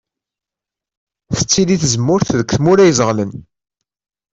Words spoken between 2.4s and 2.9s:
tmura